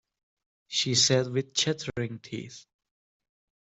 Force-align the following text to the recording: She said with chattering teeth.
She 0.67 0.95
said 0.95 1.27
with 1.29 1.53
chattering 1.53 2.17
teeth. 2.17 2.65